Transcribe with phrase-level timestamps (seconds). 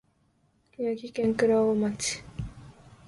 [0.79, 2.23] 宮城県蔵王町